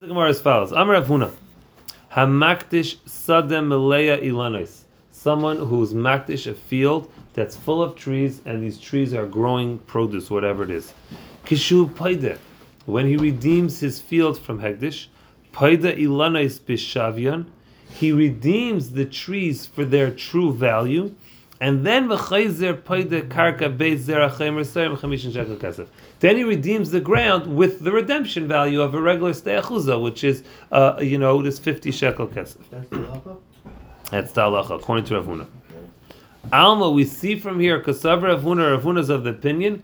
[0.00, 1.32] The Gemara as follows: Amar Rav Huna,
[2.12, 4.82] Hamakdish Sadem Meleya Ilanos.
[5.10, 10.30] Someone who's makdish a field that's full of trees, and these trees are growing produce,
[10.30, 10.94] whatever it is.
[11.44, 12.38] Kishu Paida,
[12.86, 15.08] when he redeems his field from Hegdish,
[15.52, 17.46] Paida Ilanos Bishavian,
[17.90, 21.12] he redeems the trees for their true value
[21.60, 25.88] and then v'chayzer paida karka beit zerachem resayim chamishin shekel kesef.
[26.20, 30.42] Then he redeems the ground with the redemption value of a regular steachuza, which is,
[30.72, 32.58] uh, you know, this fifty shekel kesef.
[32.70, 33.36] That's the halacha?
[34.10, 35.46] That's the halacha, according to Rav Huna.
[36.52, 39.82] Alma, we see from here, Kasav Rav Huna, Rav Huna's of the opinion,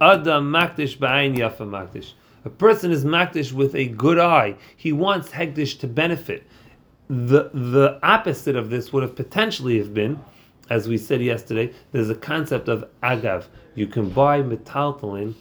[0.00, 2.12] Adam makdish ba'ayin yafa makdish.
[2.44, 4.54] A person is makdish with a good eye.
[4.76, 6.44] He wants hegdish to benefit.
[7.08, 10.20] The the opposite of this would have potentially have been
[10.70, 13.44] as we said yesterday, there's a concept of agav.
[13.74, 15.34] You can buy metaltalin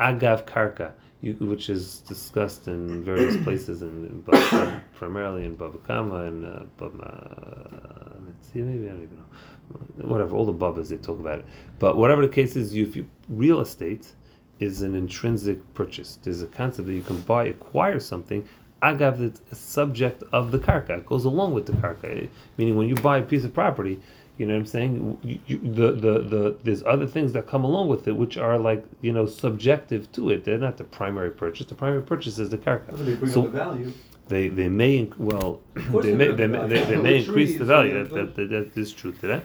[0.00, 5.82] agav karka, you, which is discussed in various places, in, in Bava- primarily in Bava
[5.86, 8.12] Kama and uh, Bava,
[8.54, 10.08] maybe I don't even know.
[10.08, 11.46] Whatever, all the Babas they talk about it.
[11.78, 14.12] But whatever the case is, you, if you, real estate
[14.58, 16.18] is an intrinsic purchase.
[16.22, 18.46] There's a concept that you can buy, acquire something.
[18.82, 20.98] Agav, that's a subject of the karka.
[20.98, 22.28] It goes along with the karka.
[22.58, 24.00] Meaning, when you buy a piece of property,
[24.38, 25.18] you know what I'm saying?
[25.22, 28.58] You, you, the, the, the, there's other things that come along with it, which are
[28.58, 30.44] like, you know, subjective to it.
[30.44, 31.66] They're not the primary purchase.
[31.66, 32.96] The primary purchase is the karka.
[32.96, 33.92] They bring So- up the value.
[34.28, 38.04] They, they may, well, they may, they, may- they, they may increase the value.
[38.04, 39.44] That, that, that, is true to that.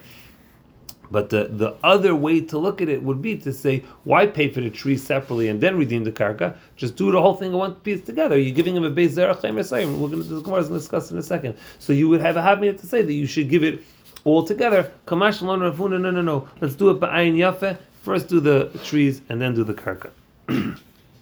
[1.10, 4.50] But the, the other way to look at it would be to say, why pay
[4.50, 6.56] for the tree separately and then redeem the karka?
[6.76, 8.38] Just do the whole thing in one piece together.
[8.38, 9.88] You're giving him a base Messiah.
[9.88, 11.58] We're going to, the Gemara is going to discuss in a second.
[11.80, 13.84] So you would have a habit to say that you should give it
[14.28, 14.92] all together.
[15.06, 16.00] Kamash lon rafuna.
[16.00, 16.48] No, no, no.
[16.62, 17.78] Let's do it ba'ayin yafe.
[18.02, 20.12] First do the trees and then do the karka.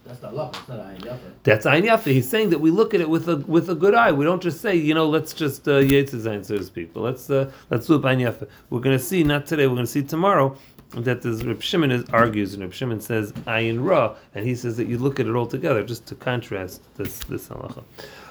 [0.06, 1.20] That's the halacha, it's not ayin yafa.
[1.44, 2.12] That's Ayin Yafa.
[2.12, 4.12] He's saying that we look at it with a with a good eye.
[4.12, 6.94] We don't just say, you know, let's just uh, Zayin, so to speak.
[6.94, 8.48] But let's uh, let's do it Ayin Yafa.
[8.70, 9.66] We're going to see not today.
[9.66, 10.56] We're going to see tomorrow
[10.92, 14.78] that this Reb Shimon is, argues, and Reb Shimon says Ayin Ra, and he says
[14.78, 17.84] that you look at it all together, just to contrast this this halacha.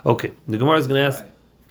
[0.06, 1.24] Okay, the Gemara is going to ask.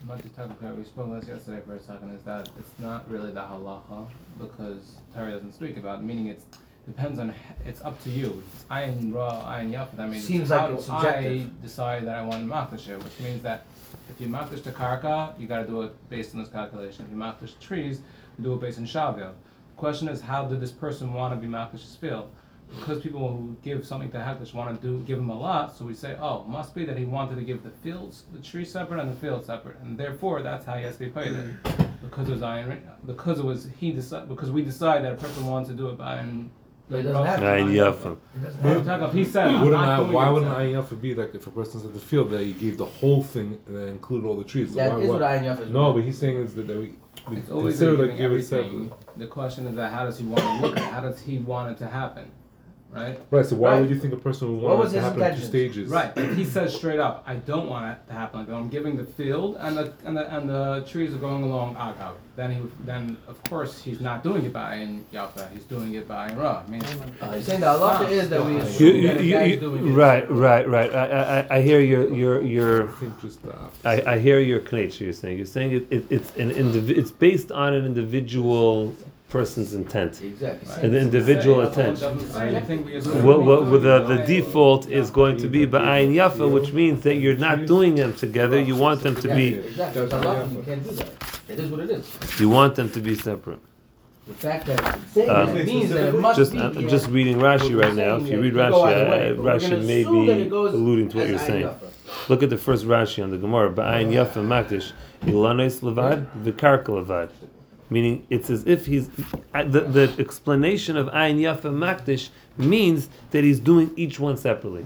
[0.06, 0.16] Right.
[0.16, 2.72] About this type of clarity, we spoke this yesterday for a second, is that it's
[2.80, 4.08] not really the halacha
[4.40, 6.46] because Torah doesn't speak about it, meaning it's
[6.86, 7.34] depends on
[7.66, 8.44] it's up to you.
[8.53, 9.96] It's ayin ra, ayin yaf.
[9.96, 13.41] That means Seems how like it's do I decide that I want it, which means
[13.44, 13.66] that
[14.09, 17.06] if you makdish the karka, you got to do it based on this calculation.
[17.06, 18.02] If you makdish trees,
[18.38, 19.16] you do it based on shavil.
[19.16, 22.30] The question is, how did this person want to be makdish his field?
[22.79, 25.85] Because people who give something to Hekdesh want to do give him a lot, so
[25.85, 29.00] we say, oh, must be that he wanted to give the fields, the tree separate
[29.00, 31.31] and the field separate, and therefore that's how he has to be paid.
[31.31, 31.89] Mm.
[32.01, 35.45] Because it was iron, because it was he decide, because we decide that a person
[35.47, 36.51] wants to do it by iron.
[36.89, 37.45] But it doesn't have to.
[37.45, 38.17] Ayin Yafa.
[38.35, 41.34] It doesn't We're talking He said, Wouldn't I, why wouldn't so- Ayin Yafa be like
[41.34, 44.28] if a person's at the field that he gave the whole thing and then included
[44.28, 44.73] all the trees?
[44.73, 45.69] That why, is what ayin yafa is.
[45.69, 46.94] No, but he's saying is that, that we,
[47.29, 48.91] we It's always consider giving like give it everything.
[49.16, 50.84] The question is that how does he want to look at?
[50.84, 50.91] it?
[50.91, 52.29] How does he want it to happen?
[52.93, 53.19] Right.
[53.31, 53.45] Right.
[53.45, 53.81] So why Right.
[53.81, 55.45] would you think a person would What want was it to his happen in two
[55.45, 55.49] intentions?
[55.49, 55.89] stages?
[55.89, 56.35] Right.
[56.37, 58.55] He says straight up, I don't want it to happen like that.
[58.55, 62.13] I'm giving the field and the and the and the trees are going along agav.
[62.35, 65.51] Then he then of course he's not doing it by in Yafa.
[65.53, 66.61] He's doing it by in Ra.
[66.67, 66.81] I mean,
[67.21, 69.87] Uh, he's saying the halacha is that we You, assume you, that you, you- doing
[69.87, 69.91] it.
[69.91, 70.93] right, right, right.
[70.93, 72.89] I, I, I- I hear your your your.
[72.89, 74.07] I think just the opposite.
[74.07, 75.37] I, I hear your knetch you're saying.
[75.37, 78.93] You're saying it, it, it's an indiv- it's based on an individual
[79.33, 80.21] person's intent.
[80.21, 80.83] Exactly.
[80.88, 81.99] An individual Say, intent.
[81.99, 83.25] doesn't say anything we assume.
[83.25, 87.16] What, what, what the, the default is going to be ba'ayin yafa, which means that
[87.16, 88.61] you're not doing them together.
[88.61, 90.03] You want them to be Exactly.
[90.03, 91.09] It's halacha, you can't do that.
[91.49, 92.39] It is what it is.
[92.39, 93.59] you want them to be separate.
[94.27, 96.59] The fact that it's saying Um, that means that it must Just be.
[96.59, 98.17] I'm just reading Rashi right now.
[98.17, 101.69] If you read Rashi, uh, Rashi may be alluding to what you're saying.
[102.29, 103.69] Look at the first Rashi on the Gemara.
[103.73, 104.91] Ba'ayin yafa makdish
[105.25, 107.29] ilanos levad v'karka levad.
[107.93, 109.07] Meaning, it's as if he's
[109.53, 114.83] the, the explanation of ayin yafa makdish means that he's doing each one separately.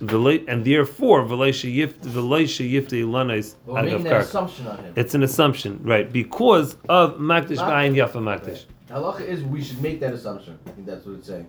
[0.00, 4.20] V'lei- And therefore, v'lei sheyift v'lei sheyift ilanos We're making agav that karka.
[4.20, 4.92] assumption on him.
[4.96, 6.10] It's an assumption, right?
[6.10, 8.64] Because of makdish ba'ayin yafa makdish.
[8.88, 10.58] Halacha is we should make that assumption.
[10.66, 11.46] I think that's what it's saying.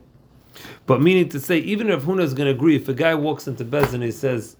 [0.85, 3.47] But meaning to say, even if Huna is going to agree, if a guy walks
[3.47, 4.57] into Bez and he says,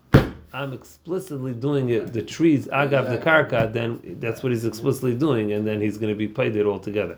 [0.54, 5.54] I'm explicitly doing it, the trees, agav the karka, then that's what he's explicitly doing,
[5.54, 7.18] and then he's going to be paid it all together.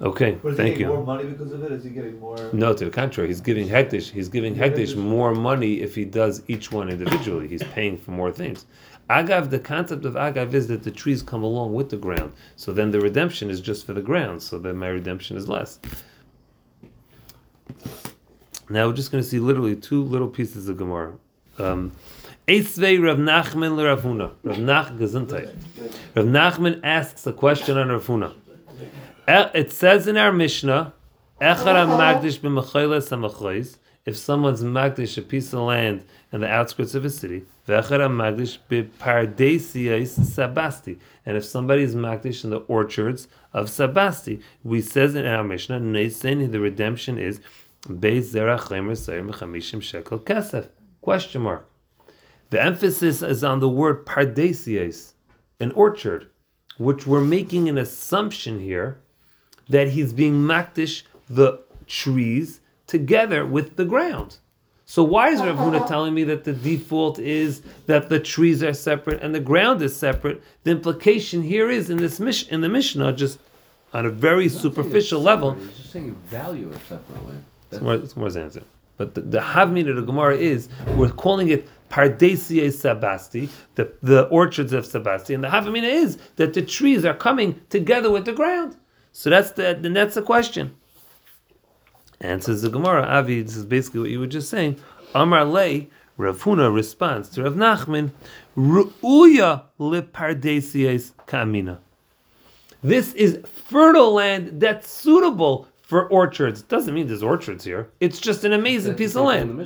[0.00, 1.04] Okay, But is he thank getting more you.
[1.04, 1.72] money because of it?
[1.72, 2.36] Is he getting more?
[2.52, 6.42] No, to the contrary, he's giving Hektish, he's giving Hektish more money if he does
[6.48, 7.48] each one individually.
[7.48, 8.66] He's paying for more things.
[9.08, 12.32] Agav, the concept of Agav is that the trees come along with the ground.
[12.56, 15.78] So then the redemption is just for the ground, so then my redemption is less.
[18.68, 21.14] Now we're just going to see literally two little pieces of Gemara.
[21.58, 21.92] Um,
[22.46, 24.32] Eisvei Rav Nachman Rav Huna.
[24.44, 25.54] Rav Nach Gesundheit.
[26.14, 28.34] Rav Nachman asks a question on Rav Huna.
[29.26, 30.92] Eh, It says in our Mishnah,
[31.40, 31.64] Echad
[31.98, 37.10] Magdish b'machayles ha'machayis, if someone's Magdish a piece of land in the outskirts of a
[37.10, 44.40] city, V'echad Magdish b'pardesiyais sabasti, and if somebody is Magdish in the orchards of Sabasti,
[44.62, 47.40] we says in our Mishnah, Neisen, the redemption is
[47.88, 50.68] Beis Zerach Chemer Sayim Chamishim Shekel Kesef.
[51.06, 51.68] Question mark.
[52.50, 55.12] The emphasis is on the word pardesies,
[55.60, 56.26] an orchard,
[56.78, 58.98] which we're making an assumption here
[59.68, 62.58] that he's being makdish the trees
[62.88, 64.38] together with the ground.
[64.84, 68.74] So why is Rav Huna telling me that the default is that the trees are
[68.74, 70.42] separate and the ground is separate?
[70.64, 73.38] The implication here is in this mish in the Mishnah, just
[73.92, 77.36] on a very superficial level, He's just saying value it separately.
[77.70, 78.64] it's more, more answer.
[78.96, 84.24] But the, the Havmin of the Gemara is we're calling it Pardesie Sabasti, the, the
[84.28, 88.32] orchards of Sabasti, and the Havamina is that the trees are coming together with the
[88.32, 88.76] ground.
[89.12, 90.74] So that's the then that's the question.
[92.20, 94.78] Answers the Gemara, Avi, this is basically what you were just saying.
[95.14, 98.10] Amar Le, Rav Huna responds to Rav Nachman,
[98.56, 101.78] Ru'uya le Pardesies Kamina.
[102.82, 106.62] This is fertile land that's suitable for orchards.
[106.62, 107.88] Doesn't mean there's orchards here.
[108.00, 109.58] It's just an amazing piece of land.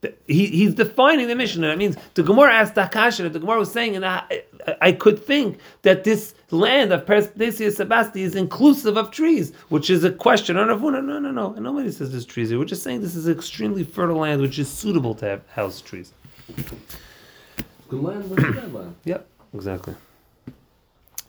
[0.00, 0.14] The.
[0.26, 1.68] He, he's defining the Mishnah.
[1.68, 3.32] That means the Gemara asked Takasha.
[3.32, 4.42] The Gemara was saying, and I,
[4.80, 10.02] I could think that this land of Persedesia Sebasti is inclusive of trees, which is
[10.02, 11.54] a question on no, No, no, no.
[11.54, 12.58] And nobody says there's trees here.
[12.58, 16.12] We're just saying this is extremely fertile land, which is suitable to have house trees.
[17.88, 18.96] Good land bad land.
[19.04, 19.94] Yep, exactly.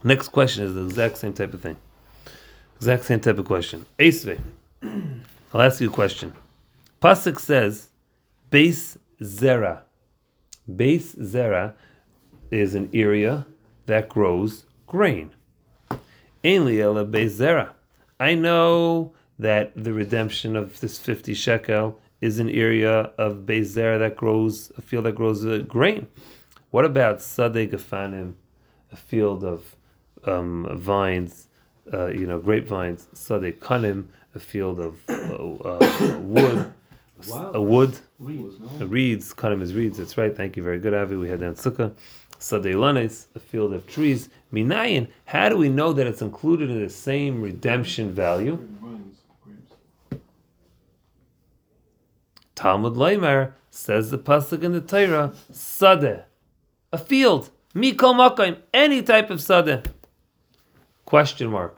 [0.03, 1.77] Next question is the exact same type of thing.
[2.77, 3.85] Exact same type of question.
[3.99, 4.39] Esve.
[5.53, 6.33] I'll ask you a question.
[7.01, 7.89] Pasuk says,
[8.49, 9.81] base zera.
[10.75, 11.73] Base zera
[12.51, 13.45] is an area
[13.85, 15.31] that grows grain.
[16.43, 17.71] Ainli ela base zera.
[18.19, 23.99] I know that the redemption of this 50 shekel is an area of base zera
[23.99, 26.07] that grows, a field that grows uh, grain.
[26.71, 28.33] What about Sadeh Gafanim,
[28.91, 29.75] a field of
[30.23, 31.47] um, vines,
[31.91, 36.73] uh, you know, grapevines, Sadeh Kanim, a field of uh, uh, wood,
[37.31, 41.29] a wood, uh, reeds, Kanim is reeds, that's right, thank you, very good, Avi, we
[41.29, 41.93] had that in Sukkah.
[42.39, 44.27] Sadeh Lanes, a field of trees.
[44.51, 48.59] Minayin, how do we know that it's included in the same redemption value?
[52.55, 56.23] Talmud Leimer says the pasuk in the Torah, Sadeh,
[56.91, 59.85] a field, mikol makayim, any type of sadeh.
[61.13, 61.77] Question mark.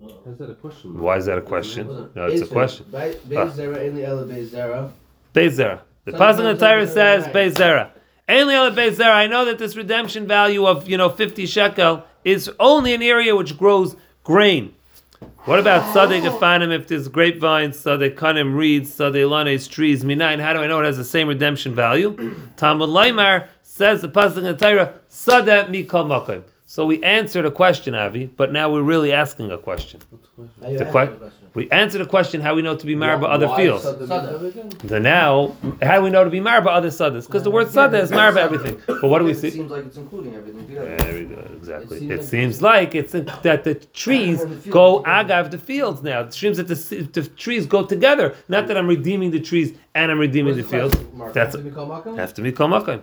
[0.00, 0.98] Is that a question?
[0.98, 1.86] Why is that a question?
[2.14, 2.86] No, it's a question.
[2.94, 3.12] Ah.
[3.28, 4.90] Beis Zera, in the Ela Bezera.
[5.34, 7.34] The pasuk in the Torah says right.
[7.34, 7.90] Bezera.
[8.26, 9.12] Only on the Bezera.
[9.12, 13.36] I know that this redemption value of you know fifty shekel is only an area
[13.36, 14.74] which grows grain.
[15.44, 20.40] What about Sadeh Gefanim if there's grapevines, Sadeh Kanim reeds, Sadeh Lanes trees, Minayin?
[20.40, 22.16] How do I know it has the same redemption value?
[22.56, 26.44] Talmud Laimar says the pasuk in the Torah, Sadeh Mikol Makom.
[26.70, 29.98] So we answered a question, Avi, but now we're really asking a question.
[30.60, 33.82] The que- we answered a question how we know to be married by other fields.
[33.82, 37.26] So now, how do we know to be married by other saddas?
[37.26, 38.80] Because the word saddah is married by everything.
[38.86, 39.48] But what do we see?
[39.48, 40.96] It seems like it's including everything together.
[40.98, 41.96] Very good, exactly.
[41.96, 45.24] It It seems seems like it's in, that the trees the go together.
[45.24, 46.20] agav the fields now.
[46.20, 46.76] It seems that the,
[47.12, 48.36] the trees go together.
[48.48, 50.96] Not that I'm redeeming the trees and I'm redeeming the fields.
[51.34, 53.02] That's have to be kol makom.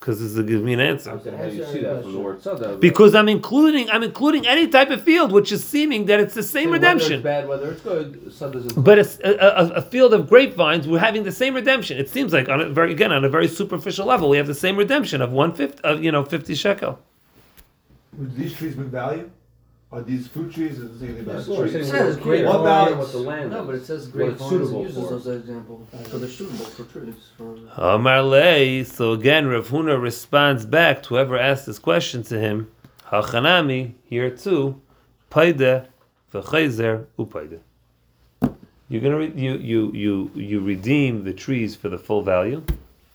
[0.00, 1.10] Because this will give me an answer.
[1.10, 2.78] How do you see that from the word Sada?
[2.78, 6.42] Because I'm including I'm including any type of field, which is seeming that it's the
[6.42, 7.12] same Whether redemption.
[7.12, 8.82] it's bad, whether it's good, Sada's included.
[8.82, 10.88] But it's a, a, a field of grapevines.
[10.88, 11.98] We're having the same redemption.
[11.98, 14.54] It seems like on a very again on a very superficial level, we have the
[14.54, 16.98] same redemption of one fifth of you know fifty shekel.
[18.16, 19.30] Would these trees bring value?
[19.92, 20.78] Are these fruit trees?
[20.78, 21.72] Is it anything about Sure, trees?
[21.72, 23.84] saying It says what- great What what about- value what the land No, but it
[23.84, 25.10] says What great it's vines and suitable uses for.
[25.10, 25.88] those as example.
[26.10, 27.14] So they're suitable for trees.
[27.36, 28.84] For Amar lei.
[28.84, 32.68] So again, Rav Huna responds back to whoever asked this question to him.
[33.10, 34.80] Hachanami here too.
[35.28, 35.88] Paide
[36.32, 37.58] v'chayzer upaide.
[38.88, 42.62] You're gonna re- you you you you redeem the trees for the full value,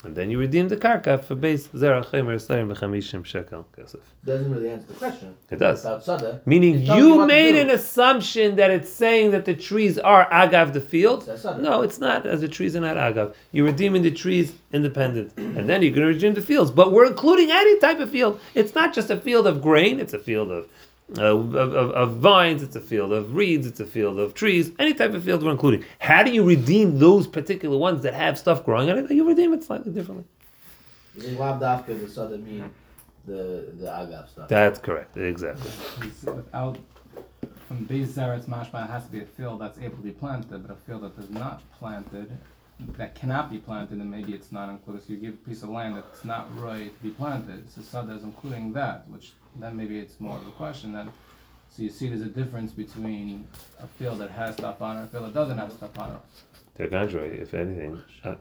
[0.05, 4.00] and then you redeem the karka for base zera chemer sayim b'chamishim shekel kesef.
[4.24, 5.35] Doesn't really answer the question.
[5.50, 5.81] It does.
[5.81, 6.41] Sada.
[6.45, 10.29] Meaning you you what to made an assumption that it's saying that the trees are
[10.29, 11.25] agav the field.
[11.25, 11.62] That's not it.
[11.63, 12.25] No, it's not.
[12.25, 13.33] As the trees are not agav.
[13.51, 16.71] You're redeeming the trees independent, and then you're going to redeem the fields.
[16.71, 18.39] But we're including any type of field.
[18.53, 20.00] It's not just a field of grain.
[20.00, 20.67] It's a field of.
[21.17, 24.71] Uh, of, of, of vines, it's a field of reeds, it's a field of trees,
[24.79, 25.85] any type of field we're including.
[26.00, 29.12] How do you redeem those particular ones that have stuff growing on it?
[29.12, 30.25] You redeem it slightly differently.
[31.38, 32.71] Lab dafka the sada mean
[33.27, 34.50] the the agav stuff.
[34.50, 35.15] That's correct.
[35.15, 35.71] Exactly.
[36.24, 36.79] Without,
[37.67, 40.67] from base Zeretz mashma, it has to be a field that's able to be planted,
[40.67, 42.35] but a field that is not planted,
[42.98, 45.05] that cannot be planted, and maybe it's not included.
[45.05, 48.13] So you give a piece of land that's not right to be planted, so Sada
[48.13, 51.12] is including that, which then maybe it's more of a question then.
[51.70, 53.48] So you see there's a difference between
[53.79, 56.20] a field that has stuff on it, a field that doesn't have stuff on it.
[56.75, 58.01] The contrary, if anything.
[58.24, 58.36] Uh,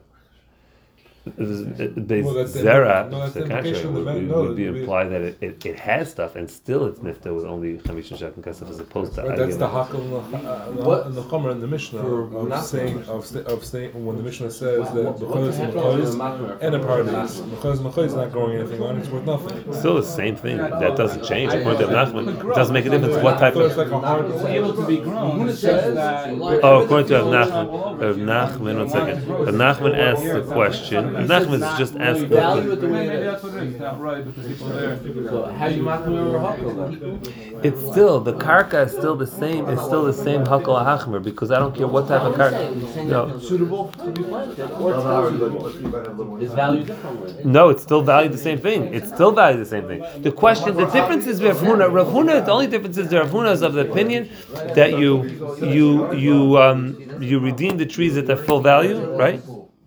[1.26, 4.68] Beis Well, Zera, no, the the contrary, of the would, ban- would, no, would be
[4.68, 8.18] we- implied that it, it, it has stuff and still it's nifta with only chamisha
[8.18, 9.74] shek and kasef as opposed to Right, that's the agim.
[9.74, 13.24] hakel in the, uh, What- the Chomer in the Mishnah For of not- saying of,
[13.24, 16.14] sta- of saying when the Mishnah says that What- what b'chodes and happen with b'chodes
[16.14, 16.58] a makmer?
[16.60, 19.72] and a paradise, b'chodes and b'chodes is not growing anything on, it's worth nothing.
[19.72, 20.58] Still the same thing.
[20.58, 21.54] That doesn't change.
[21.54, 23.74] According to Nachman, it doesn't make a difference what type of.
[23.78, 24.34] like a.
[24.34, 26.28] It's able to be grown, it's just that.
[26.62, 29.26] Oh, according to Rav Nachman, Rav Nachman, one second.
[29.26, 31.13] Rav Nachman asked the question.
[31.14, 32.28] Rav Nachman is just asking.
[32.28, 34.98] Value it the way Maybe that's what it is, it's not right, because people there.
[35.28, 37.64] So how you makmer or hakel then?
[37.64, 39.68] It's still the karka is still the same.
[39.68, 43.04] It's still the same hakol hachmer because I don't care what type of karka.
[43.06, 46.42] No, Suitable to be planted or it's not suitable.
[46.42, 47.44] It's valued differently.
[47.44, 48.92] no, it's still valued the same thing.
[48.94, 50.04] It's still valued the same thing.
[50.22, 51.92] The question, the difference is Rav Huna.
[51.92, 54.30] Rav Huna, the only difference is Rav Huna is of the opinion
[54.74, 55.22] that you
[55.62, 59.40] you you um you redeem the trees at their full value, right?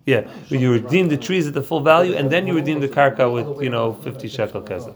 [0.08, 3.24] Yeah, you redeem the trees at the full value, and then you redeem the karka
[3.30, 4.94] with you know fifty shekel kesef.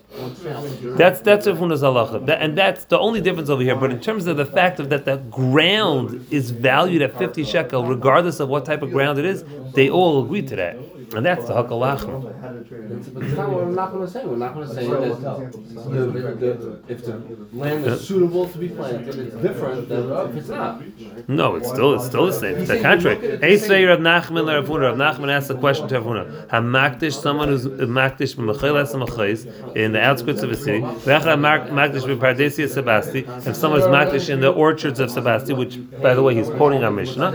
[0.97, 3.77] That's that's Rav Huna's halacha, That- and that's the only difference over here.
[3.77, 7.85] But in terms of the fact of that the ground is valued at fifty shekel,
[7.85, 10.77] regardless of what type of ground it is, they all agree to that,
[11.15, 11.53] and that's the.
[13.15, 14.25] But it's not what we're not gonna say.
[14.25, 17.15] We're not gonna say that if the
[17.53, 20.83] land is suitable to be planted, it's different than if it's not.
[21.29, 22.57] No, it's still it's still the same.
[22.57, 23.19] It's the contrary.
[23.87, 24.81] Rav Nachman Rav Huna.
[24.81, 30.01] Rav Nachman asked the question to Huna: Hamakdish, someone who's makdish b'machaylas machayis in the
[30.01, 30.81] outskirts of a city.
[30.81, 33.21] Mak- makdish b'pardesia Sebasti.
[33.47, 36.91] If someone's makdish in the orchards of Sebasti, which by the way he's quoting our
[36.91, 37.31] Mishnah.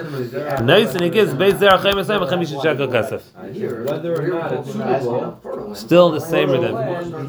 [0.64, 3.24] Nice, and he gives zera chayim esayim v'chamishin shekel kasef.
[5.76, 7.28] Still the same redemption.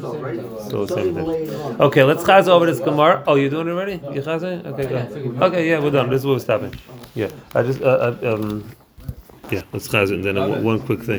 [0.65, 1.81] Still the same redemption.
[1.81, 3.23] Okay, let's chaz over this Gemara.
[3.27, 3.93] Oh, you're doing it already?
[3.93, 4.65] You chazing?
[4.65, 5.45] Okay, go.
[5.45, 6.09] Okay, yeah, we're done.
[6.09, 6.73] This is where we're stopping.
[7.15, 8.63] Yeah, I just uh, uh, um,
[9.51, 11.07] yeah, let's chaz it and then one quick thing.